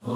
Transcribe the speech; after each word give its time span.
سوره 0.00 0.12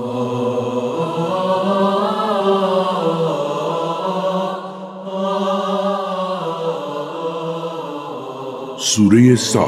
سا. 9.37 9.67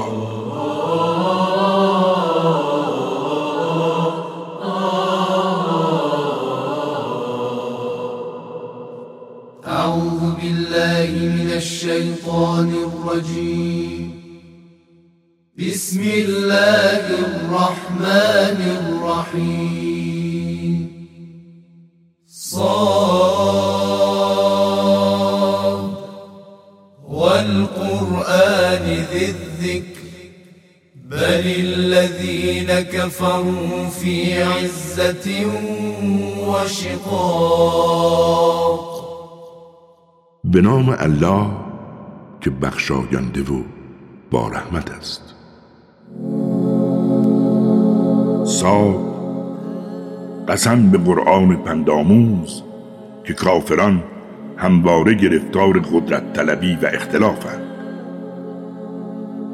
أعوذ 9.69 10.22
بالله 10.40 11.10
من 11.37 11.51
الشيطان 11.56 12.69
الرجيم. 12.88 13.76
صاد 22.27 23.06
والقرآن 27.08 28.86
ذي 29.12 29.24
الذكر 29.24 29.96
بل 31.10 31.44
الذين 31.58 32.80
كفروا 32.80 33.86
في 33.86 34.42
عزة 34.42 35.46
وشقاق 36.48 38.06
به 40.44 41.05
الله 41.05 41.46
که 42.41 42.50
بخشاینده 42.50 43.41
و 43.41 43.62
با 44.30 44.48
رحمت 44.48 44.91
است. 44.91 45.22
سا 48.44 49.16
قسم 50.48 50.91
به 50.91 50.98
قرآن 50.98 51.56
پنداموز 51.56 52.62
که 53.25 53.34
کافران 53.34 54.02
همواره 54.56 55.14
گرفتار 55.14 55.78
قدرت 55.78 56.33
طلبی 56.33 56.78
و 56.83 56.86
اختلافند 56.92 57.62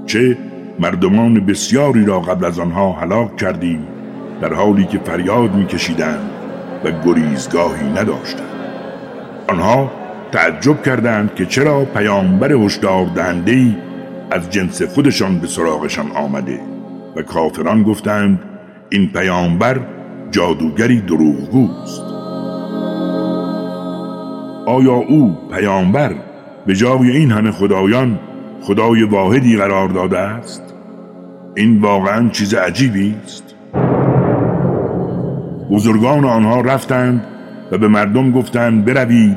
چه 0.06 0.38
مردمان 0.78 1.46
بسیاری 1.46 2.04
را 2.04 2.20
قبل 2.20 2.44
از 2.44 2.58
آنها 2.58 2.92
هلاک 2.92 3.36
کردیم 3.36 3.86
در 4.40 4.54
حالی 4.54 4.84
که 4.84 4.98
فریاد 4.98 5.54
میکشیدند 5.54 6.30
و 6.84 6.90
گریزگاهی 7.04 7.88
نداشتند. 7.88 8.52
آنها 9.48 9.90
تعجب 10.32 10.82
کردند 10.82 11.34
که 11.34 11.46
چرا 11.46 11.84
پیامبر 11.84 12.52
هشدار 12.52 13.06
دهنده 13.06 13.76
از 14.30 14.50
جنس 14.50 14.82
خودشان 14.82 15.38
به 15.38 15.46
سراغشان 15.46 16.10
آمده 16.10 16.60
و 17.16 17.22
کافران 17.22 17.82
گفتند 17.82 18.40
این 18.90 19.12
پیامبر 19.12 19.80
جادوگری 20.32 21.00
دروغگوست 21.00 22.02
آیا 24.66 24.92
او 24.92 25.36
پیامبر 25.50 26.14
به 26.66 26.74
جای 26.74 27.10
این 27.10 27.30
همه 27.30 27.50
خدایان 27.50 28.18
خدای 28.62 29.02
واحدی 29.02 29.56
قرار 29.56 29.88
داده 29.88 30.18
است؟ 30.18 30.62
این 31.56 31.80
واقعا 31.80 32.28
چیز 32.28 32.54
عجیبی 32.54 33.14
است. 33.24 33.54
بزرگان 35.70 36.24
آنها 36.24 36.60
رفتند 36.60 37.24
و 37.72 37.78
به 37.78 37.88
مردم 37.88 38.30
گفتند 38.30 38.84
بروید 38.84 39.36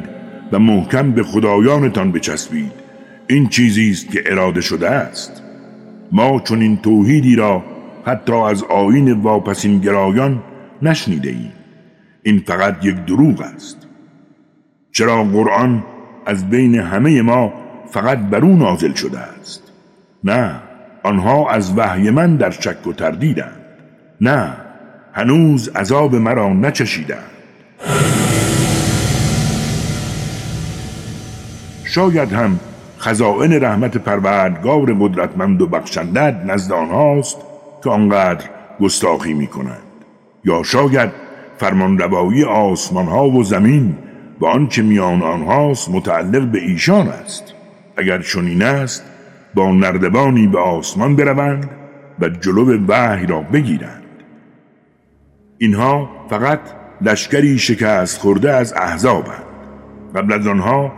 و 0.51 0.59
محکم 0.59 1.11
به 1.11 1.23
خدایانتان 1.23 2.11
بچسبید. 2.11 2.71
این 3.27 3.49
چیزی 3.49 3.91
است 3.91 4.11
که 4.11 4.23
اراده 4.25 4.61
شده 4.61 4.89
است. 4.89 5.43
ما 6.11 6.39
چون 6.39 6.61
این 6.61 6.77
توحیدی 6.77 7.35
را 7.35 7.63
حتی 8.05 8.33
از 8.33 8.63
آین 8.63 9.11
واپسین 9.11 9.79
گرایان 9.79 10.43
نشنیده 10.81 11.29
ایم 11.29 11.53
این 12.23 12.39
فقط 12.39 12.85
یک 12.85 12.95
دروغ 12.95 13.41
است. 13.41 13.77
چرا 14.91 15.23
قرآن 15.23 15.83
از 16.25 16.49
بین 16.49 16.75
همه 16.75 17.21
ما 17.21 17.53
فقط 17.91 18.17
بر 18.17 18.39
او 18.39 18.55
نازل 18.57 18.93
شده 18.93 19.19
است؟ 19.19 19.63
نه 20.23 20.51
آنها 21.03 21.49
از 21.49 21.77
وحی 21.77 22.09
من 22.09 22.35
در 22.35 22.51
شک 22.51 22.87
و 22.87 22.93
تردیدند. 22.93 23.61
نه 24.21 24.53
هنوز 25.13 25.69
عذاب 25.69 26.15
مرا 26.15 26.53
نچشیدند. 26.53 27.31
شاید 31.83 32.33
هم 32.33 32.59
خزائن 32.99 33.53
رحمت 33.63 33.97
پروردگار 33.97 34.93
قدرتمند 34.99 35.61
و 35.61 35.67
بخشندت 35.67 36.35
نزد 36.45 36.71
آنهاست 36.71 37.37
که 37.83 37.89
آنقدر 37.89 38.49
گستاخی 38.79 39.33
می 39.33 39.47
کنند 39.47 39.84
یا 40.45 40.63
شاید 40.63 41.09
فرمانروایی 41.57 42.43
آسمان 42.43 43.05
ها 43.05 43.29
و 43.29 43.43
زمین 43.43 43.95
و 44.39 44.45
آنچه 44.45 44.81
میان 44.81 45.21
آنهاست 45.21 45.89
متعلق 45.91 46.51
به 46.51 46.61
ایشان 46.61 47.07
است. 47.07 47.53
اگر 47.97 48.21
چنین 48.21 48.61
است 48.61 49.03
با 49.53 49.71
نردبانی 49.71 50.47
به 50.47 50.59
آسمان 50.59 51.15
بروند 51.15 51.69
و 52.19 52.29
جلو 52.29 52.85
وحی 52.87 53.25
را 53.25 53.41
بگیرند. 53.41 54.03
اینها 55.57 56.09
فقط 56.29 56.59
لشکری 57.01 57.59
شکست 57.59 58.19
خورده 58.19 58.51
از 58.53 58.73
احزابند. 58.73 59.43
قبل 60.15 60.33
از 60.33 60.47
آنها 60.47 60.93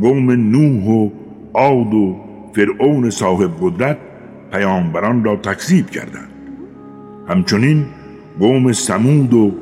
قوم 0.00 0.30
نوح 0.30 0.84
و 0.84 1.10
عاد 1.54 1.94
و 1.94 2.16
فرعون 2.54 3.10
صاحب 3.10 3.50
قدرت 3.60 3.98
پیامبران 4.52 5.24
را 5.24 5.36
تکذیب 5.36 5.90
کردند. 5.90 6.30
همچنین 7.28 7.86
قوم 8.40 8.72
سمود 8.72 9.34
و 9.34 9.52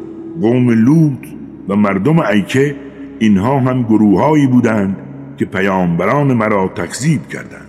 قوم 0.41 0.71
لوط 0.71 1.27
و 1.69 1.77
مردم 1.77 2.19
ایکه 2.19 2.77
اینها 3.19 3.61
هم 3.61 3.83
گروههایی 3.83 4.47
بودند 4.47 4.97
که 5.37 5.45
پیامبران 5.45 6.33
مرا 6.33 6.69
تکذیب 6.69 7.29
کردند. 7.29 7.67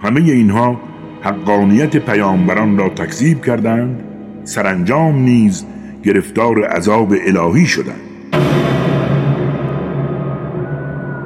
همه 0.00 0.20
اینها 0.20 0.80
حقانیت 1.22 1.96
پیامبران 1.96 2.78
را 2.78 2.88
تکذیب 2.88 3.44
کردند. 3.44 4.02
سرانجام 4.44 5.18
نیز 5.18 5.64
گرفتار 6.04 6.64
عذاب 6.64 7.14
الهی 7.26 7.66
شدند. 7.66 8.00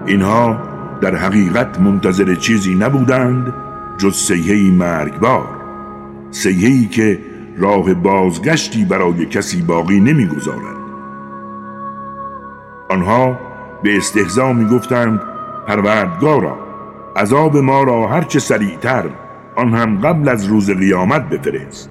اینها 0.07 0.59
در 1.01 1.15
حقیقت 1.15 1.81
منتظر 1.81 2.35
چیزی 2.35 2.75
نبودند 2.75 3.55
جز 3.99 4.15
سیهی 4.15 4.71
مرگبار. 4.71 5.49
سیهی 6.31 6.87
که 6.87 7.19
راه 7.59 7.95
بازگشتی 7.95 8.85
برای 8.85 9.27
کسی 9.27 9.63
باقی 9.63 10.01
نمی‌گذارد. 10.01 10.77
آنها 12.91 13.39
به 13.83 13.97
استهزا 13.97 14.53
می‌گفتند 14.53 15.21
پروردگارا 15.67 16.59
عذاب 17.17 17.57
ما 17.57 17.83
را 17.83 18.09
هرچه 18.09 18.39
سریعتر 18.39 19.05
آن 19.57 19.75
هم 19.75 20.01
قبل 20.01 20.29
از 20.29 20.45
روز 20.45 20.71
قیامت 20.71 21.29
بفرست. 21.29 21.91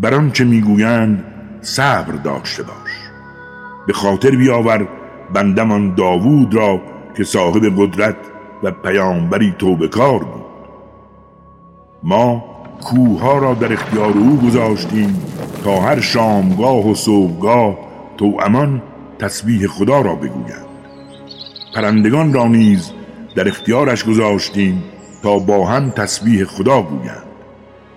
بر 0.00 0.14
آنچه 0.14 0.44
می‌گویند 0.44 1.24
صبر 1.60 2.12
داشته 2.12 2.62
باش. 2.62 2.90
به 3.86 3.92
خاطر 3.92 4.30
بیاور 4.30 4.88
بندمان 5.34 5.94
داوود 5.94 6.54
را 6.54 6.80
که 7.16 7.24
صاحب 7.24 7.72
قدرت 7.76 8.16
و 8.62 8.70
پیامبری 8.70 9.54
توبکار 9.58 10.18
بود. 10.18 10.44
ما 12.02 12.53
کوه 12.82 13.40
را 13.40 13.54
در 13.54 13.72
اختیار 13.72 14.12
او 14.18 14.36
گذاشتیم 14.36 15.22
تا 15.64 15.80
هر 15.80 16.00
شامگاه 16.00 16.90
و 16.90 16.94
صبحگاه 16.94 17.78
تو 18.16 18.38
امان 18.42 18.82
تسبیح 19.18 19.66
خدا 19.66 20.00
را 20.00 20.14
بگویند 20.14 20.66
پرندگان 21.74 22.32
را 22.32 22.46
نیز 22.46 22.90
در 23.36 23.48
اختیارش 23.48 24.04
گذاشتیم 24.04 24.82
تا 25.22 25.38
با 25.38 25.66
هم 25.66 25.90
تسبیح 25.90 26.44
خدا 26.44 26.82
گویند 26.82 27.24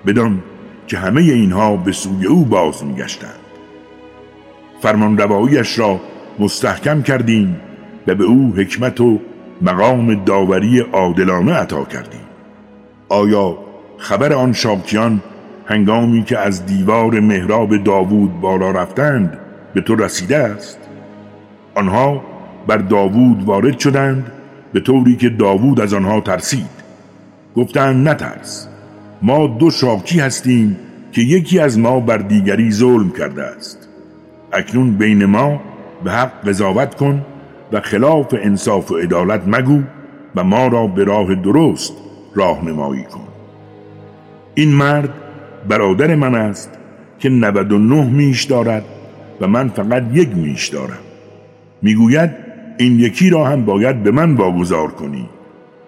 بدان 0.06 0.44
که 0.88 0.98
همه 0.98 1.22
اینها 1.22 1.78
به 1.78 1.92
سوی 1.92 2.26
او 2.26 2.46
باز 2.46 2.86
میگشتند. 2.86 3.40
فرمان 4.82 5.18
را 5.78 6.00
مستحکم 6.40 7.02
کردیم 7.02 7.62
و 8.08 8.16
به 8.16 8.24
او 8.24 8.54
حکمت 8.58 9.02
و 9.02 9.20
مقام 9.62 10.24
داوری 10.24 10.80
عادلانه 10.80 11.54
عطا 11.54 11.84
کردیم. 11.84 12.28
آیا 13.10 13.58
خبر 13.98 14.34
آن 14.34 14.54
شاکیان 14.54 15.22
هنگامی 15.66 16.24
که 16.24 16.38
از 16.38 16.66
دیوار 16.66 17.20
مهراب 17.20 17.78
داوود 17.84 18.42
بالا 18.42 18.72
رفتند 18.72 19.38
به 19.74 19.82
تو 19.82 19.96
رسیده 19.96 20.38
است. 20.38 20.80
آنها 21.76 22.24
بر 22.68 22.78
داوود 22.78 23.44
وارد 23.44 23.80
شدند 23.80 24.32
به 24.74 24.80
طوری 24.80 25.16
که 25.16 25.30
داوود 25.30 25.82
از 25.82 25.94
آنها 25.94 26.22
ترسید. 26.22 26.78
گفتند 27.56 28.10
نترس 28.10 28.68
ما 29.22 29.48
دو 29.48 29.72
شاکی 29.72 30.20
هستیم 30.20 30.78
که 31.12 31.22
یکی 31.22 31.60
از 31.60 31.80
ما 31.80 32.00
بر 32.00 32.18
دیگری 32.18 32.72
ظلم 32.72 33.12
کرده 33.12 33.44
است. 33.44 33.88
اکنون 34.54 34.98
بین 34.98 35.26
ما 35.26 35.62
به 36.04 36.12
حق 36.12 36.48
قضاوت 36.48 36.96
کن 36.96 37.26
و 37.72 37.82
خلاف 37.82 38.36
انصاف 38.42 38.92
و 38.92 38.98
عدالت 38.98 39.42
مگو 39.48 39.82
و 40.36 40.44
ما 40.44 40.68
را 40.68 40.88
به 40.88 41.04
راه 41.04 41.36
درست 41.36 41.94
راهنمایی 42.36 43.04
کن. 43.04 43.27
این 44.58 44.74
مرد 44.74 45.10
برادر 45.68 46.16
من 46.16 46.36
است 46.36 46.70
که 47.20 47.30
99 47.30 48.06
میش 48.06 48.44
دارد 48.44 48.86
و 49.42 49.48
من 49.48 49.68
فقط 49.68 50.04
یک 50.14 50.30
میش 50.36 50.68
دارم. 50.68 51.04
می‌گوید 51.82 52.32
این 52.78 53.00
یکی 53.00 53.30
را 53.30 53.46
هم 53.46 53.66
باید 53.66 54.04
به 54.04 54.12
من 54.12 54.36
واگذار 54.36 54.92
کنی 54.92 55.30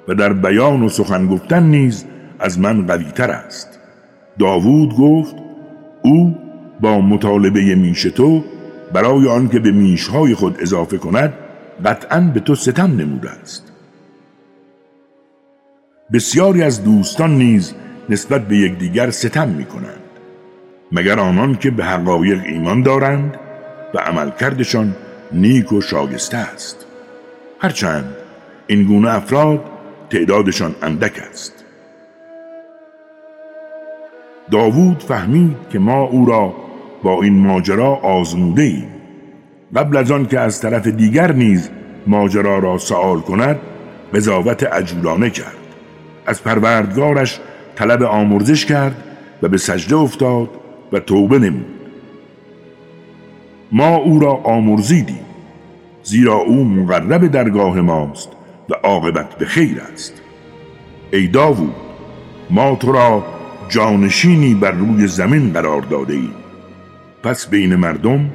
و 0.07 0.13
در 0.13 0.33
بیان 0.33 0.83
و 0.83 0.89
سخن 0.89 1.27
گفتن 1.27 1.63
نیز 1.63 2.05
از 2.39 2.59
من 2.59 2.85
قویتر 2.85 3.31
است. 3.31 3.79
داوود 4.39 4.95
گفت 4.95 5.35
او 6.01 6.35
با 6.81 7.01
مطالبه 7.01 7.75
میش 7.75 8.03
تو 8.03 8.43
برای 8.93 9.27
آنکه 9.27 9.59
به 9.59 9.71
میشهای 9.71 10.35
خود 10.35 10.57
اضافه 10.59 10.97
کند 10.97 11.33
قطعا 11.85 12.31
به 12.33 12.39
تو 12.39 12.55
ستم 12.55 12.91
نموده 12.97 13.29
است. 13.29 13.71
بسیاری 16.13 16.63
از 16.63 16.83
دوستان 16.83 17.37
نیز 17.37 17.73
نسبت 18.09 18.47
به 18.47 18.57
یکدیگر 18.57 19.09
ستم 19.09 19.49
می 19.49 19.65
کنند 19.65 20.01
مگر 20.91 21.19
آنان 21.19 21.55
که 21.55 21.71
به 21.71 21.85
حقایق 21.85 22.41
ایمان 22.45 22.83
دارند 22.83 23.37
و 23.93 23.97
عملکردشان 23.97 24.95
نیک 25.31 25.71
و 25.71 25.81
شاگسته 25.81 26.37
است. 26.37 26.85
هرچند 27.59 28.15
این 28.67 28.83
گونه 28.83 29.15
افراد 29.15 29.63
تعدادشان 30.09 30.75
اندک 30.81 31.21
است. 31.31 31.65
داوود 34.51 35.03
فهمید 35.03 35.57
که 35.69 35.79
ما 35.79 36.01
او 36.01 36.25
را 36.25 36.53
با 37.03 37.21
این 37.21 37.39
ماجرا 37.39 37.95
آزموده 37.95 38.61
ایم 38.61 38.87
قبل 39.75 39.97
از 39.97 40.27
که 40.27 40.39
از 40.39 40.61
طرف 40.61 40.87
دیگر 40.87 41.31
نیز 41.31 41.69
ماجرا 42.07 42.59
را 42.59 42.77
سوال 42.77 43.19
کند 43.19 43.59
قضاوت 44.13 44.63
عجولانه 44.63 45.29
کرد. 45.29 45.55
از 46.25 46.43
پروردگارش 46.43 47.39
طلب 47.79 48.03
آمرزش 48.03 48.65
کرد 48.65 49.03
و 49.41 49.47
به 49.47 49.57
سجده 49.57 49.95
افتاد 49.95 50.49
و 50.91 50.99
توبه 50.99 51.39
نمود. 51.39 51.65
ما 53.71 53.95
او 53.95 54.19
را 54.19 54.31
آمرزیدیم 54.31 55.25
زیرا 56.03 56.35
او 56.35 56.65
مقرب 56.65 57.27
درگاه 57.27 57.81
ماست 57.81 58.29
و 58.69 58.73
عاقبت 58.73 59.35
به 59.35 59.45
خیر 59.45 59.81
است. 59.93 60.21
ای 61.13 61.27
داوود 61.27 61.75
ما 62.49 62.75
تو 62.75 62.91
را 62.91 63.25
جانشینی 63.69 64.53
بر 64.53 64.71
روی 64.71 65.07
زمین 65.07 65.53
قرار 65.53 65.81
داده 65.81 66.13
ایم. 66.13 66.33
پس 67.23 67.47
بین 67.47 67.75
مردم 67.75 68.29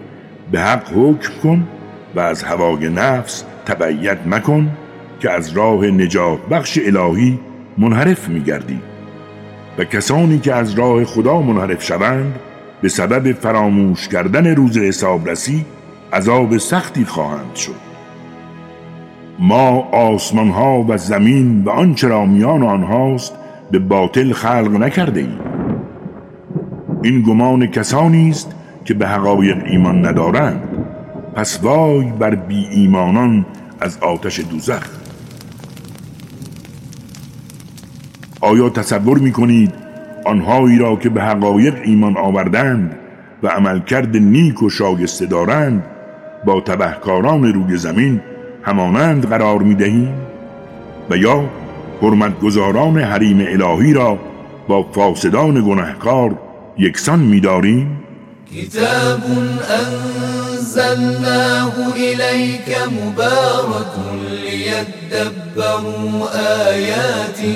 به 0.52 0.60
حق 0.60 0.88
حکم 0.88 1.32
کن 1.42 1.68
و 2.14 2.20
از 2.20 2.42
هوای 2.42 2.88
نفس 2.88 3.44
تبعیت 3.66 4.18
مکن 4.26 4.70
که 5.20 5.30
از 5.30 5.56
راه 5.56 5.86
نجات 5.86 6.38
بخش 6.50 6.78
الهی 6.86 7.38
منحرف 7.78 8.28
میگردی. 8.28 8.93
و 9.78 9.84
کسانی 9.84 10.38
که 10.38 10.54
از 10.54 10.74
راه 10.74 11.04
خدا 11.04 11.40
منحرف 11.40 11.84
شوند 11.84 12.38
به 12.82 12.88
سبب 12.88 13.32
فراموش 13.32 14.08
کردن 14.08 14.46
روز 14.46 14.78
حسابرسی 14.78 15.64
عذاب 16.12 16.58
سختی 16.58 17.04
خواهند 17.04 17.54
شد. 17.54 17.84
ما 19.38 19.80
آسمان 19.92 20.50
ها 20.50 20.84
و 20.88 20.96
زمین 20.96 21.64
و 21.64 21.70
آنچه 21.70 22.08
را 22.08 22.26
میان 22.26 22.62
آنهاست 22.62 23.34
به 23.70 23.78
باطل 23.78 24.32
خلق 24.32 24.76
نکرده 24.80 25.20
ایم 25.20 25.38
این 27.02 27.22
گمان 27.22 27.66
کسانی 27.66 28.30
است 28.30 28.54
که 28.84 28.94
به 28.94 29.08
حقایق 29.08 29.62
ایمان 29.66 30.06
ندارند. 30.06 30.62
پس 31.34 31.60
وای 31.62 32.04
بر 32.18 32.34
بی 32.34 32.66
ایمانان 32.70 33.46
از 33.80 33.98
آتش 33.98 34.40
دوزخ. 34.40 35.03
آیا 38.44 38.68
تصور 38.68 39.18
می 39.18 39.32
کنید 39.32 39.74
آنهایی 40.24 40.78
را 40.78 40.96
که 40.96 41.08
به 41.08 41.22
حقایق 41.22 41.74
ایمان 41.84 42.16
آوردند 42.16 42.96
و 43.42 43.48
عملکرد 43.48 44.16
نیک 44.16 44.62
و 44.62 44.70
شاگسته 44.70 45.26
دارند 45.26 45.84
با 46.44 46.60
تبهکاران 46.60 47.52
روی 47.52 47.76
زمین 47.76 48.20
همانند 48.62 49.26
قرار 49.26 49.58
می 49.58 49.74
دهیم 49.74 50.14
و 51.10 51.16
یا 51.16 51.44
حرمتگزاران 52.02 52.98
حریم 52.98 53.38
الهی 53.40 53.92
را 53.92 54.18
با 54.68 54.82
فاسدان 54.82 55.64
گنهکار 55.66 56.38
یکسان 56.78 57.18
می 57.18 57.40
داریم 57.40 57.98
کتاب 58.54 59.22
انزلناه 60.54 61.74
الیک 61.96 62.68
مبارک 62.92 63.94
لیدبروا 64.44 66.28
آیاته 66.68 67.52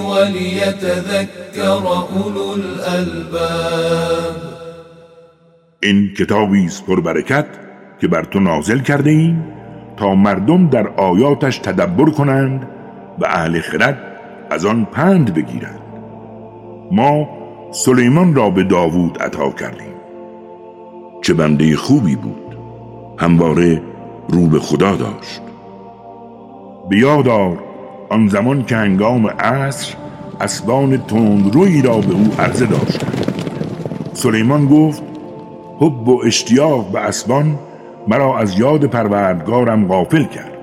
ولیتذکر 0.00 1.62
اولو 1.62 2.48
الالباب 2.52 4.36
این 5.82 6.14
کتابی 6.18 6.64
است 6.64 6.86
پربرکت 6.86 7.46
که 8.00 8.08
بر 8.08 8.24
تو 8.24 8.40
نازل 8.40 8.78
کرده 8.78 9.10
ایم 9.10 9.44
تا 9.96 10.14
مردم 10.14 10.68
در 10.68 10.88
آیاتش 10.88 11.58
تدبر 11.58 12.10
کنند 12.10 12.68
و 13.18 13.26
اهل 13.26 13.60
خرد 13.60 13.98
از 14.50 14.64
آن 14.64 14.84
پند 14.84 15.34
بگیرند. 15.34 15.80
ما 16.92 17.28
سلیمان 17.72 18.34
را 18.34 18.50
به 18.50 18.62
داوود 18.62 19.22
عطا 19.22 19.50
کردیم. 19.50 19.93
چه 21.24 21.34
بنده 21.34 21.76
خوبی 21.76 22.16
بود. 22.16 22.56
همواره 23.18 23.82
رو 24.28 24.46
به 24.46 24.58
خدا 24.58 24.96
داشت. 24.96 25.40
بیادار 26.88 27.58
آن 28.08 28.28
زمان 28.28 28.64
که 28.64 28.76
هنگام 28.76 29.26
عصر 29.26 29.94
اسبان 30.40 31.02
روی 31.52 31.82
را 31.82 31.98
به 31.98 32.12
او 32.12 32.30
عرضه 32.38 32.66
داشتند 32.66 33.34
سلیمان 34.12 34.66
گفت 34.66 35.02
حب 35.80 36.08
و 36.08 36.22
اشتیاق 36.24 36.92
به 36.92 37.00
اسبان 37.00 37.58
مرا 38.08 38.38
از 38.38 38.58
یاد 38.58 38.84
پروردگارم 38.84 39.88
غافل 39.88 40.24
کرد 40.24 40.58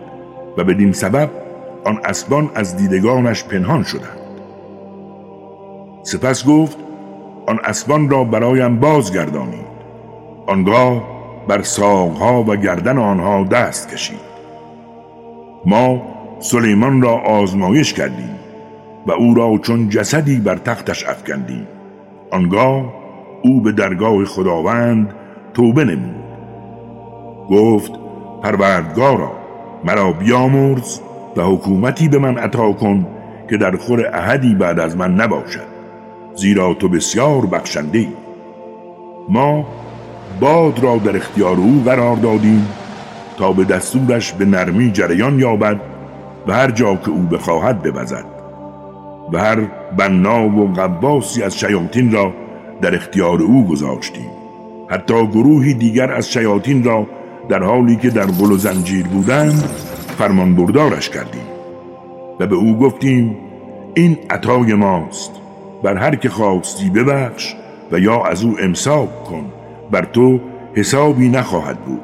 و 0.58 0.64
بدین 0.64 0.92
سبب 0.92 1.30
آن 1.86 2.00
اسبان 2.06 2.52
از 2.56 2.78
دیدگانش 2.78 3.44
پنهان 3.44 3.84
شدند. 3.84 4.20
سپس 6.04 6.46
گفت 6.46 6.78
آن 7.48 7.60
اسبان 7.64 8.10
را 8.10 8.24
برایم 8.24 8.80
بازگردانید. 8.80 9.71
آنگاه 10.52 11.02
بر 11.48 11.62
ساقها 11.62 12.44
و 12.44 12.56
گردن 12.56 12.98
آنها 12.98 13.44
دست 13.44 13.90
کشید. 13.90 14.32
ما 15.66 16.02
سلیمان 16.40 17.02
را 17.02 17.14
آزمایش 17.18 17.94
کردیم 17.94 18.36
و 19.08 19.12
او 19.12 19.34
را 19.34 19.58
چون 19.58 19.90
جسدی 19.90 20.38
بر 20.38 20.56
تختش 20.56 21.08
افکندیم. 21.08 21.68
آنگاه 22.32 22.94
او 23.44 23.62
به 23.62 23.72
درگاه 23.72 24.26
خداوند 24.26 25.14
توبه 25.54 25.86
نمود. 25.86 26.24
گفت 27.50 27.92
پروردگارا 28.44 29.32
مرا 29.84 30.12
بیامرز 30.12 31.00
و 31.38 31.42
حکومتی 31.42 32.08
به 32.08 32.20
من 32.20 32.38
عطا 32.38 32.72
کن 32.72 33.08
که 33.50 33.58
در 33.58 33.76
خور 33.76 34.08
احدی 34.14 34.56
بعد 34.56 34.80
از 34.80 34.98
من 34.98 35.16
نباشد 35.16 35.72
زیرا 36.36 36.74
تو 36.74 36.90
بسیار 36.90 37.46
بخشنده 37.46 38.00
ای. 38.00 38.08
ما 39.30 39.66
باد 40.40 40.80
را 40.80 40.98
در 40.98 41.16
اختیار 41.16 41.56
او 41.56 41.84
قرار 41.86 42.16
دادیم 42.16 42.68
تا 43.38 43.54
به 43.54 43.64
دستورش 43.64 44.34
به 44.34 44.46
نرمی 44.46 44.92
جریان 44.92 45.40
یابد 45.40 45.80
و 46.48 46.54
هر 46.54 46.72
جا 46.72 46.96
که 46.96 47.10
او 47.10 47.22
بخواهد 47.22 47.82
ببزد 47.82 48.26
و 49.34 49.38
هر 49.38 49.58
بنا 49.98 50.50
و 50.50 50.74
قباسی 50.74 51.44
از 51.44 51.58
شیاطین 51.58 52.12
را 52.12 52.34
در 52.82 52.96
اختیار 52.96 53.42
او 53.42 53.68
گذاشتیم. 53.68 54.30
حتی 54.90 55.28
گروهی 55.28 55.74
دیگر 55.74 56.12
از 56.12 56.30
شیاطین 56.32 56.84
را 56.84 57.08
در 57.50 57.64
حالی 57.64 57.96
که 57.96 58.10
در 58.10 58.26
گل 58.26 58.52
و 58.52 58.58
زنجیر 58.58 59.08
بودند 59.08 59.70
فرمان 60.18 60.56
بردارش 60.56 61.10
کردیم 61.10 61.46
و 62.40 62.48
به 62.48 62.56
او 62.56 62.78
گفتیم 62.78 63.38
این 63.94 64.18
عطای 64.30 64.74
ماست 64.74 65.32
بر 65.84 65.98
هر 65.98 66.16
که 66.16 66.30
خواستی 66.30 66.90
ببخش 66.90 67.56
و 67.92 68.00
یا 68.00 68.24
از 68.24 68.44
او 68.44 68.56
امساک 68.62 69.24
کن. 69.24 69.46
بر 69.92 70.06
تو 70.06 70.40
حسابی 70.76 71.30
نخواهد 71.30 71.80
بود 71.80 72.02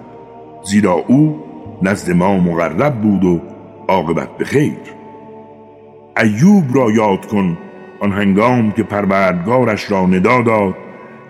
زیرا 0.64 0.94
او 0.94 1.44
نزد 1.82 2.12
ما 2.12 2.38
مقرب 2.38 3.02
بود 3.02 3.24
و 3.24 3.42
عاقبت 3.88 4.38
به 4.38 4.46
خیر. 4.46 4.78
ایوب 6.18 6.76
را 6.76 6.92
یاد 6.92 7.26
کن 7.26 7.58
آن 8.00 8.12
هنگام 8.12 8.72
که 8.72 8.84
پروردگارش 8.84 9.92
را 9.92 10.06
ندا 10.06 10.42
داد 10.42 10.76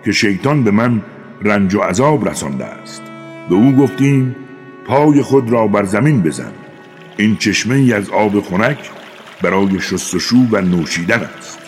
که 0.04 0.12
شیطان 0.12 0.64
به 0.64 0.70
من 0.70 1.02
رنج 1.42 1.74
و 1.74 1.80
عذاب 1.80 2.28
رسانده 2.28 2.64
است. 2.64 3.02
به 3.48 3.54
او 3.54 3.72
گفتیم 3.72 4.36
پای 4.86 5.22
خود 5.22 5.50
را 5.50 5.66
بر 5.66 5.84
زمین 5.84 6.22
بزن. 6.22 6.52
این 7.16 7.36
چشمه 7.36 7.94
از 7.94 8.10
آب 8.10 8.40
خنک 8.40 8.90
برای 9.42 9.80
شستشو 9.80 10.36
و 10.50 10.60
نوشیدن 10.60 11.20
است. 11.38 11.58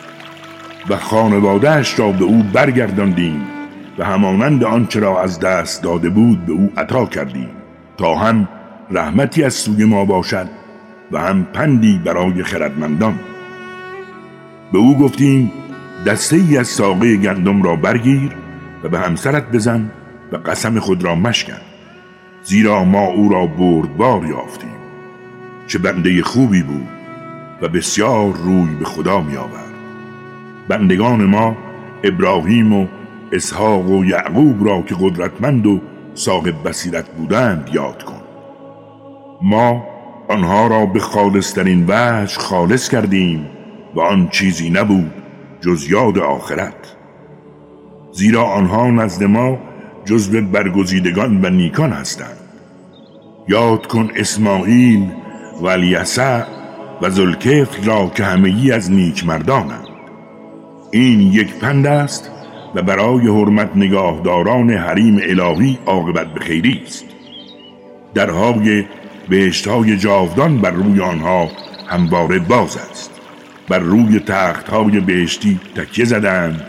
و 0.88 0.96
خانوادهش 0.96 1.98
را 1.98 2.12
به 2.12 2.24
او 2.24 2.42
برگرداندیم. 2.52 3.59
و 3.98 4.04
همانند 4.04 4.64
آنچه 4.64 5.00
را 5.00 5.22
از 5.22 5.40
دست 5.40 5.82
داده 5.82 6.10
بود 6.10 6.46
به 6.46 6.52
او 6.52 6.72
عطا 6.76 7.06
کردیم. 7.06 7.48
تا 7.96 8.14
هم 8.14 8.48
رحمتی 8.90 9.44
از 9.44 9.54
سوی 9.54 9.84
ما 9.84 10.04
باشد 10.04 10.46
و 11.12 11.20
هم 11.20 11.44
پندی 11.44 12.00
برای 12.04 12.42
خردمندان. 12.42 13.18
به 14.72 14.78
او 14.78 14.98
گفتیم 14.98 15.52
دسته 16.06 16.36
ای 16.36 16.56
از 16.56 16.68
ساقه 16.68 17.16
گندم 17.16 17.62
را 17.62 17.76
برگیر 17.76 18.30
و 18.84 18.88
به 18.88 18.98
همسرت 18.98 19.50
بزن 19.50 19.90
و 20.32 20.36
قسم 20.36 20.78
خود 20.78 21.04
را 21.04 21.14
مشکن. 21.14 21.60
زیرا 22.42 22.84
ما 22.84 23.06
او 23.06 23.28
را 23.28 23.46
بردبار 23.46 24.26
یافتیم. 24.26 24.70
چه 25.66 25.78
بنده 25.78 26.22
خوبی 26.22 26.62
بود 26.62 26.88
و 27.62 27.68
بسیار 27.68 28.32
روی 28.32 28.74
به 28.78 28.84
خدا 28.84 29.20
می 29.20 29.36
آورد 29.36 29.74
بندگان 30.68 31.24
ما 31.24 31.56
ابراهیم 32.04 32.72
و 32.72 32.86
اسحاق 33.32 33.90
و 33.90 34.04
یعقوب 34.04 34.66
را 34.66 34.82
که 34.82 34.94
قدرتمند 35.00 35.66
و 35.66 35.80
صاحب 36.14 36.68
بصیرت 36.68 37.08
بودند 37.08 37.70
یاد 37.72 38.02
کن. 38.02 38.20
ما 39.42 39.84
آنها 40.28 40.66
را 40.66 40.86
به 40.86 41.00
خالصترین 41.00 41.84
وجه 41.88 42.38
خالص 42.38 42.88
کردیم 42.88 43.46
و 43.94 44.00
آن 44.00 44.28
چیزی 44.28 44.70
نبود 44.70 45.12
جز 45.60 45.90
یاد 45.90 46.18
آخرت. 46.18 46.96
زیرا 48.12 48.44
آنها 48.44 48.90
نزد 48.90 49.24
ما 49.24 49.58
جزو 50.04 50.40
برگزیدگان 50.40 51.44
و 51.44 51.50
نیکان 51.50 51.92
هستند. 51.92 52.36
یاد 53.48 53.86
کن 53.86 54.10
اسماعیل 54.16 55.10
و 55.60 55.66
الیسع 55.66 56.42
و 57.02 57.10
زلکفل 57.10 57.84
را 57.84 58.10
که 58.14 58.24
همگی 58.24 58.72
از 58.72 58.90
نیک 58.90 59.26
مردانند 59.26 59.88
این 60.90 61.20
یک 61.20 61.54
پند 61.54 61.86
است 61.86 62.30
و 62.74 62.82
برای 62.82 63.26
حرمت 63.26 63.70
نگاهداران 63.76 64.70
حریم 64.70 65.20
الهی 65.22 65.78
عاقبت 65.86 66.34
به 66.34 66.40
خیری 66.40 66.82
است. 66.86 67.04
درهای 68.14 68.84
بهشتهای 69.28 69.96
جاودان 69.96 70.58
بر 70.58 70.70
روی 70.70 71.00
آنها 71.00 71.48
همواره 71.88 72.38
باز 72.38 72.76
است. 72.90 73.20
بر 73.68 73.78
روی 73.78 74.20
تختهای 74.20 75.00
بهشتی 75.00 75.60
تکیه 75.76 76.04
زدند 76.04 76.66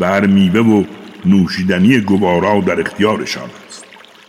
و 0.00 0.06
هر 0.06 0.26
میوه 0.26 0.60
و 0.60 0.84
نوشیدنی 1.26 2.00
گوارا 2.00 2.60
در 2.60 2.80
اختیارشان 2.80 3.50
است. 3.68 3.84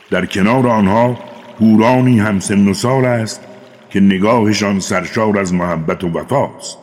در 0.09 0.25
کنار 0.25 0.67
آنها 0.67 1.17
هورانی 1.59 2.19
هم 2.19 2.39
سن 2.39 2.67
و 2.67 2.73
سال 2.73 3.05
است 3.05 3.41
که 3.89 3.99
نگاهشان 3.99 4.79
سرشار 4.79 5.39
از 5.39 5.53
محبت 5.53 6.03
و 6.03 6.09
وفاست 6.09 6.77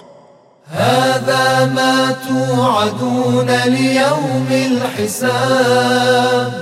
هذا 0.71 1.73
ما 1.75 2.17
توعدون 2.29 3.51
لیوم 3.51 4.47
الحساب. 4.51 6.53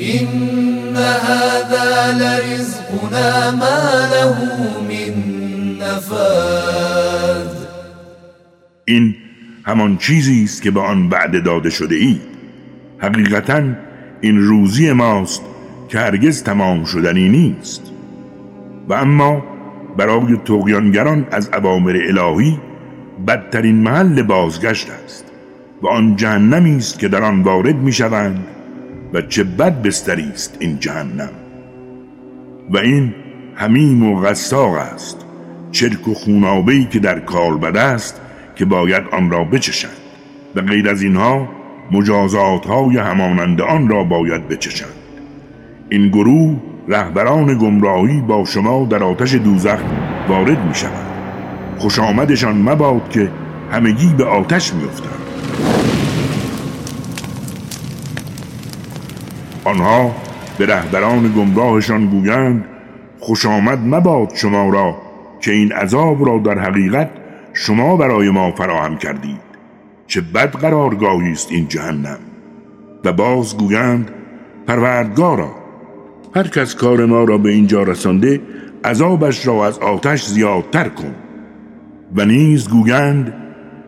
إن 0.00 0.96
هذا 0.96 2.12
لرزقنا 2.12 3.50
ما 3.50 4.08
له 4.12 4.36
من 4.88 5.14
نفاد. 5.78 7.56
این 8.84 9.14
همان 9.64 9.96
چیزی 9.96 10.44
است 10.44 10.62
که 10.62 10.70
به 10.70 10.80
آن 10.80 11.08
وعده 11.08 11.40
داده 11.40 11.70
شده 11.70 11.94
اید 11.94 12.20
حقیقتا 12.98 13.62
این 14.20 14.38
روزی 14.38 14.92
ماست 14.92 15.42
که 15.88 15.98
هرگز 15.98 16.42
تمام 16.42 16.84
شدنی 16.84 17.28
نیست. 17.28 17.82
و 18.88 18.94
اما 18.94 19.42
برای 19.96 20.36
تقیانگران 20.44 21.26
از 21.30 21.48
عوامر 21.48 21.98
الهی 22.08 22.60
بدترین 23.26 23.76
محل 23.76 24.22
بازگشت 24.22 24.90
است 25.04 25.24
و 25.82 25.88
آن 25.88 26.16
جهنمی 26.16 26.76
است 26.76 26.98
که 26.98 27.08
در 27.08 27.22
آن 27.22 27.42
وارد 27.42 27.76
می 27.76 27.92
شوند 27.92 28.46
و 29.12 29.22
چه 29.22 29.44
بد 29.44 29.82
بستری 29.82 30.30
است 30.34 30.56
این 30.60 30.78
جهنم. 30.78 31.30
و 32.70 32.78
این 32.78 33.14
همیم 33.54 34.12
و 34.12 34.20
غساق 34.20 34.74
است 34.74 35.24
چرک 35.72 36.08
و 36.08 36.14
خونابهی 36.14 36.84
که 36.84 36.98
در 36.98 37.20
بده 37.56 37.80
است 37.80 38.20
که 38.56 38.64
باید 38.64 39.04
آن 39.12 39.30
را 39.30 39.44
بچشند 39.44 39.96
و 40.54 40.60
غیر 40.60 40.90
از 40.90 41.02
اینها 41.02 41.48
مجازات 41.90 42.66
های 42.66 42.96
همانند 42.96 43.60
آن 43.60 43.88
را 43.88 44.04
باید 44.04 44.48
بچشند. 44.48 44.94
این 45.88 46.08
گروه 46.08 46.60
رهبران 46.88 47.58
گمراهی 47.58 48.20
با 48.20 48.44
شما 48.44 48.86
در 48.90 49.02
آتش 49.02 49.34
دوزخ 49.34 49.80
وارد 50.28 50.68
می 50.68 50.74
شود 50.74 51.03
خوش 51.78 51.98
آمدشان 51.98 52.56
مباد 52.56 53.10
که 53.10 53.30
همگی 53.72 54.14
به 54.18 54.24
آتش 54.24 54.74
می 54.74 54.84
افتند. 54.84 55.10
آنها 59.64 60.14
به 60.58 60.66
رهبران 60.66 61.32
گمراهشان 61.32 62.06
گویند 62.06 62.64
خوش 63.20 63.46
آمد 63.46 63.78
مباد 63.78 64.34
شما 64.34 64.68
را 64.68 64.96
که 65.40 65.52
این 65.52 65.72
عذاب 65.72 66.26
را 66.26 66.38
در 66.38 66.58
حقیقت 66.58 67.10
شما 67.52 67.96
برای 67.96 68.30
ما 68.30 68.50
فراهم 68.50 68.96
کردید. 68.96 69.40
چه 70.06 70.20
بد 70.20 70.50
قرارگاهی 70.50 71.32
است 71.32 71.52
این 71.52 71.68
جهنم. 71.68 72.18
و 73.04 73.12
باز 73.12 73.56
گویند 73.56 74.10
پروردگارا 74.66 75.50
هر 76.34 76.48
کس 76.48 76.74
کار 76.74 77.04
ما 77.04 77.24
را 77.24 77.38
به 77.38 77.50
اینجا 77.50 77.82
رسانده 77.82 78.40
عذابش 78.84 79.46
را 79.46 79.66
از 79.66 79.78
آتش 79.78 80.24
زیادتر 80.24 80.88
کن. 80.88 81.14
و 82.14 82.24
نیز 82.24 82.68
گویند 82.68 83.32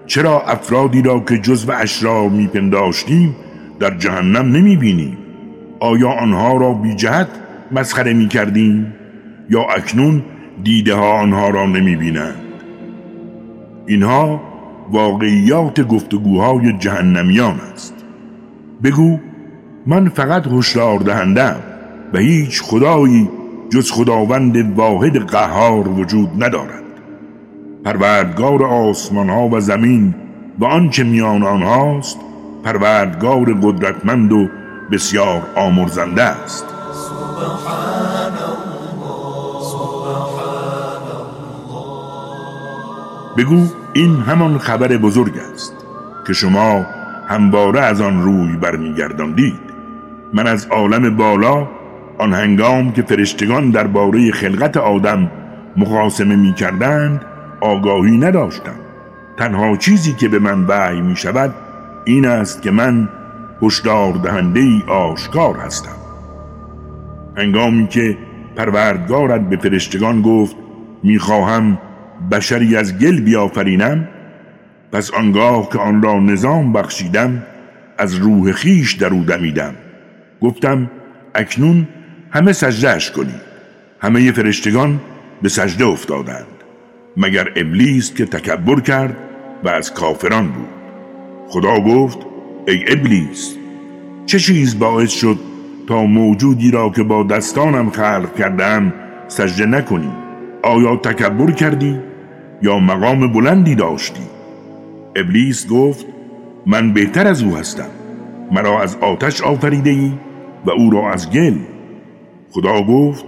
چرا 0.07 0.43
افرادی 0.43 1.03
را 1.03 1.21
که 1.21 1.39
جزو 1.39 1.73
اشرار 1.73 2.29
میپنداشتیم 2.29 3.37
در 3.81 3.99
جهنم 3.99 4.57
نمی‌بینیم؟ 4.57 5.19
آیا 5.81 6.11
آنها 6.11 6.57
را 6.57 6.73
بی 6.73 6.95
جهت 6.95 7.29
مسخره 7.73 8.13
می 8.13 8.29
کردیم 8.29 8.95
یا 9.51 9.63
اکنون 9.63 10.23
دیده 10.65 10.95
ها 10.95 11.21
آنها 11.21 11.49
را 11.49 11.67
نمی 11.67 11.97
بینند 11.97 12.43
اینها 13.87 14.41
واقعیات 14.93 15.81
گفتگوهای 15.81 16.73
جهنمیان 16.79 17.61
است. 17.73 17.95
بگو 18.85 19.19
من 19.87 20.09
فقط 20.09 20.47
هشدار 20.47 20.99
دهندم 20.99 21.57
و 22.13 22.19
هیچ 22.19 22.63
خدایی 22.63 23.29
جز 23.71 23.91
خداوند 23.91 24.79
واحد 24.79 25.17
قهار 25.17 25.89
وجود 25.89 26.45
ندارد. 26.45 26.86
پروردگار 27.87 28.65
آسمان 28.65 29.29
ها 29.29 29.49
و 29.49 29.61
زمین 29.61 30.15
و 30.59 30.65
آنچه 30.65 31.05
میان 31.05 31.43
آنهاست 31.43 32.19
پروردگار 32.65 33.55
قدرتمند 33.63 34.33
و 34.33 34.49
بسیار 34.93 35.43
آمرزنده 35.57 36.23
است. 36.23 36.65
بگو 43.37 43.67
این 43.93 44.17
همان 44.17 44.59
خبر 44.59 44.89
بزرگ 44.89 45.33
است 45.53 45.75
که 46.27 46.33
شما 46.33 46.87
همواره 47.29 47.81
از 47.81 48.01
آن 48.01 48.23
روی 48.23 48.57
برمیگرداندید. 48.57 49.61
من 50.33 50.47
از 50.47 50.67
عالم 50.67 51.17
بالا 51.17 51.69
آن 52.19 52.33
هنگام 52.33 52.93
که 52.93 53.03
فرشتگان 53.03 53.71
درباره 53.71 54.31
خلقت 54.31 54.77
آدم 54.77 55.31
مقاسمه 55.77 56.37
می 56.37 56.55
کردند 56.55 57.21
آگاهی 57.61 58.19
نداشتم. 58.19 58.75
تنها 59.37 59.77
چیزی 59.77 60.13
که 60.13 60.29
به 60.29 60.39
من 60.39 60.65
وحی 60.65 61.01
می 61.01 61.17
شود 61.17 61.55
این 62.05 62.27
است 62.27 62.63
که 62.63 62.71
من 62.71 63.09
هشدار 63.63 64.13
دهنده 64.13 64.61
ای 64.61 64.83
آشکار 64.89 65.57
هستم. 65.57 65.97
هنگامی 67.37 67.87
که 67.87 68.19
پروردگارت 68.57 69.41
به 69.41 69.57
فرشتگان 69.57 70.23
گفت 70.23 70.57
می‌خواهم 71.03 71.79
بشری 72.33 72.77
از 72.77 72.99
گل 72.99 73.21
بیافرینم 73.21 74.09
پس 74.93 75.11
آنگاه 75.11 75.69
که 75.73 75.79
آن 75.79 76.03
را 76.03 76.21
نظام 76.21 76.73
بخشیدم 76.73 77.43
از 77.99 78.15
روح 78.15 78.53
خیش 78.53 78.93
در 78.93 79.09
او 79.09 79.25
دمیدم. 79.25 79.75
گفتم 80.41 80.91
اکنون 81.35 81.89
همه 82.31 82.53
سجدهش 82.53 83.11
کنید. 83.11 83.47
همه 84.01 84.33
فرشتگان 84.33 85.01
به 85.43 85.49
سجده 85.49 85.85
افتادند. 85.85 86.56
مگر 87.17 87.49
ابلیس 87.57 88.15
که 88.15 88.27
تکبر 88.27 88.81
کرد 88.81 89.17
و 89.65 89.69
از 89.69 89.95
کافران 89.95 90.47
بود. 90.47 90.69
خدا 91.49 91.81
گفت 91.81 92.19
ای 92.69 92.85
ابلیس 92.89 93.57
چه 94.27 94.39
چیز 94.39 94.79
باعث 94.79 95.11
شد 95.11 95.39
تا 95.89 96.05
موجودی 96.05 96.71
را 96.71 96.91
که 96.91 97.03
با 97.03 97.23
دستانم 97.23 97.91
خلق 97.91 98.35
کردم 98.39 98.93
سجده 99.29 99.67
نکنی؟ 99.67 100.13
آیا 100.63 100.97
تکبر 100.97 101.51
کردی 101.51 101.99
یا 102.63 102.79
مقام 102.79 103.33
بلندی 103.33 103.75
داشتی؟ 103.75 104.23
ابلیس 105.17 105.69
گفت 105.69 106.07
من 106.67 106.93
بهتر 106.93 107.27
از 107.27 107.43
او 107.43 107.57
هستم. 107.57 107.91
مرا 108.53 108.83
از 108.83 108.97
آتش 108.97 109.41
آفریده 109.43 109.91
ای 109.91 110.13
و 110.67 110.71
او 110.71 110.91
را 110.91 111.13
از 111.13 111.31
گل. 111.31 111.55
خدا 112.51 112.83
گفت 112.83 113.25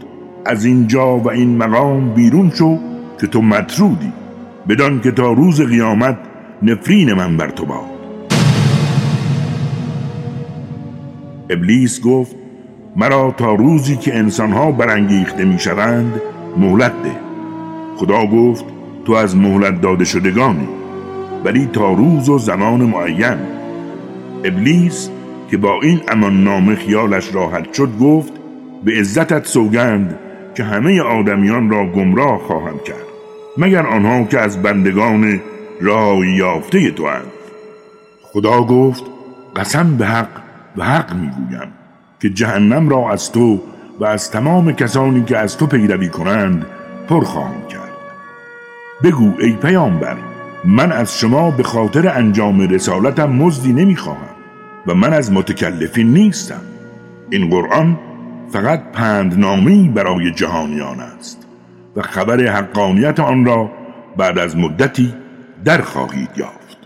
از 0.46 0.64
اینجا 0.64 1.18
و 1.18 1.30
این 1.30 1.56
مقام 1.56 2.14
بیرون 2.14 2.50
شو 2.50 2.87
که 3.20 3.26
تو 3.26 3.42
مطرودی 3.42 4.12
بدان 4.68 5.00
که 5.00 5.10
تا 5.10 5.32
روز 5.32 5.60
قیامت 5.60 6.16
نفرین 6.62 7.12
من 7.12 7.36
بر 7.36 7.50
تو 7.50 7.66
باد. 7.66 7.98
ابلیس 11.50 12.02
گفت 12.02 12.36
مرا 12.96 13.34
تا 13.36 13.54
روزی 13.54 13.96
که 13.96 14.16
انسانها 14.16 14.72
برانگیخته 14.72 15.44
می‌شوند 15.44 16.20
مهلت 16.56 16.92
ده. 17.02 17.16
خدا 17.96 18.26
گفت 18.26 18.64
تو 19.04 19.12
از 19.12 19.36
مهلت 19.36 19.80
داده 19.80 20.04
شدگانی 20.04 20.68
ولی 21.44 21.68
تا 21.72 21.92
روز 21.92 22.28
و 22.28 22.38
زمان 22.38 22.80
معین. 22.80 23.38
ابلیس 24.44 25.10
که 25.50 25.56
با 25.56 25.80
این 25.82 26.00
امان 26.08 26.44
نامه 26.44 26.74
خیالش 26.74 27.34
راحت 27.34 27.72
شد 27.72 27.98
گفت 28.00 28.32
به 28.84 28.92
عزتت 28.92 29.46
سوگند 29.46 30.18
که 30.54 30.64
همه 30.64 31.00
آدمیان 31.00 31.70
را 31.70 31.86
گمراه 31.86 32.38
خواهم 32.38 32.78
کرد. 32.86 33.07
مگر 33.58 33.86
آنها 33.86 34.24
که 34.24 34.40
از 34.40 34.62
بندگان 34.62 35.40
راه 35.80 36.26
یافته 36.26 36.90
تو 36.90 37.08
هند. 37.08 37.32
خدا 38.22 38.62
گفت 38.62 39.04
قسم 39.56 39.96
به 39.96 40.06
حق 40.06 40.28
و 40.76 40.84
حق 40.84 41.14
می‌گویم 41.14 41.72
که 42.20 42.30
جهنم 42.30 42.88
را 42.88 43.10
از 43.10 43.32
تو 43.32 43.60
و 44.00 44.04
از 44.04 44.30
تمام 44.30 44.72
کسانی 44.72 45.24
که 45.24 45.38
از 45.38 45.56
تو 45.56 45.66
پیروی 45.66 46.08
کنند 46.08 46.66
پر 47.08 47.24
خواهم 47.24 47.66
کرد. 47.68 47.92
بگو 49.02 49.32
ای 49.38 49.52
پیامبر 49.52 50.16
من 50.64 50.92
از 50.92 51.18
شما 51.18 51.50
به 51.50 51.62
خاطر 51.62 52.08
انجام 52.08 52.60
رسالتم 52.60 53.30
مزدی 53.30 53.72
نمی‌خواهم 53.72 54.34
و 54.86 54.94
من 54.94 55.12
از 55.12 55.32
متکلفین 55.32 56.12
نیستم. 56.12 56.62
این 57.30 57.50
قرآن 57.50 57.98
فقط 58.52 58.92
پندنامی 58.92 59.92
برای 59.94 60.32
جهانیان 60.32 61.00
است. 61.00 61.47
و 61.96 62.02
خبر 62.02 62.40
حقانیت 62.40 63.20
آن 63.20 63.44
را 63.44 63.70
بعد 64.16 64.38
از 64.38 64.56
مدتی 64.56 65.14
در 65.64 65.80
خواهید 65.80 66.30
یافت. 66.36 66.78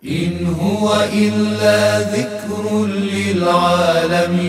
این 0.00 0.46
هو 0.46 0.86
الا 0.86 2.00
ذکر 2.00 2.86
للعالمین 2.86 4.42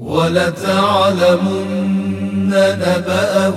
ولتعلمن 0.00 1.68
نبأه 2.46 3.54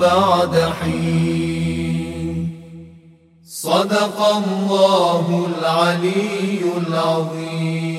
بعد 0.00 0.54
حین. 0.82 2.52
صدق 3.44 4.20
الله 4.20 5.26
العلی 5.48 6.62
العظیم. 6.76 7.98